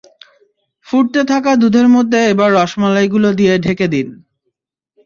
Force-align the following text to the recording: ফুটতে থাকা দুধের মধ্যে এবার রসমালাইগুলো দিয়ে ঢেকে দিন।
ফুটতে 0.87 1.21
থাকা 1.23 1.51
দুধের 1.55 1.87
মধ্যে 1.95 2.19
এবার 2.31 2.49
রসমালাইগুলো 2.53 3.29
দিয়ে 3.39 3.53
ঢেকে 3.65 3.87
দিন। 3.87 4.07